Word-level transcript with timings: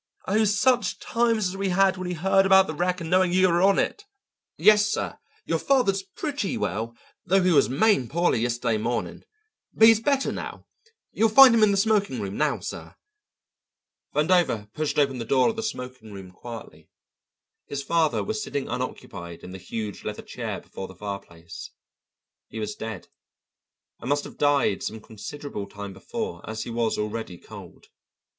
Oh, 0.27 0.45
such 0.45 0.97
times 0.97 1.49
as 1.49 1.55
we 1.57 1.69
had 1.69 1.95
when 1.95 2.07
we 2.07 2.15
heard 2.15 2.47
about 2.47 2.65
the 2.65 2.73
wreck 2.73 3.01
and 3.01 3.09
knowing 3.11 3.31
you 3.31 3.47
were 3.47 3.61
on 3.61 3.77
it! 3.77 4.05
Yes, 4.57 4.87
sir, 4.87 5.19
your 5.45 5.59
father's 5.59 6.01
pretty 6.01 6.57
well, 6.57 6.97
though 7.27 7.43
he 7.43 7.51
was 7.51 7.69
main 7.69 8.09
poorly 8.09 8.39
yesterday 8.39 8.77
morning. 8.79 9.23
But 9.75 9.89
he's 9.89 9.99
better 9.99 10.31
now. 10.31 10.65
You'll 11.11 11.29
find 11.29 11.53
him 11.53 11.61
in 11.61 11.69
the 11.69 11.77
smoking 11.77 12.19
room 12.19 12.35
now, 12.35 12.61
sir." 12.61 12.95
Vandover 14.15 14.73
pushed 14.73 14.97
open 14.97 15.19
the 15.19 15.23
door 15.23 15.49
of 15.49 15.55
the 15.55 15.61
smoking 15.61 16.11
room 16.11 16.31
quietly. 16.31 16.89
His 17.67 17.83
father 17.83 18.23
was 18.23 18.41
sitting 18.41 18.67
unoccupied 18.67 19.43
in 19.43 19.51
the 19.51 19.59
huge 19.59 20.03
leather 20.03 20.23
chair 20.23 20.59
before 20.61 20.87
the 20.87 20.95
fireplace. 20.95 21.69
He 22.47 22.59
was 22.59 22.73
dead, 22.73 23.07
and 23.99 24.09
must 24.09 24.23
have 24.23 24.39
died 24.39 24.81
some 24.81 24.99
considerable 24.99 25.67
time 25.67 25.93
before, 25.93 26.41
as 26.49 26.63
he 26.63 26.71
was 26.71 26.97
already 26.97 27.37
cold. 27.37 27.89